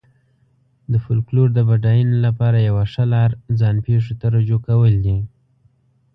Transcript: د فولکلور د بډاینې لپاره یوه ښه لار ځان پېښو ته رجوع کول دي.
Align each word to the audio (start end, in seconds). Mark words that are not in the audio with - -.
د 0.91 0.93
فولکلور 1.03 1.49
د 1.53 1.59
بډاینې 1.69 2.17
لپاره 2.25 2.65
یوه 2.69 2.83
ښه 2.91 3.03
لار 3.13 3.29
ځان 3.59 3.75
پېښو 3.85 4.13
ته 4.19 4.25
رجوع 4.35 4.59
کول 4.67 4.93
دي. 5.05 5.17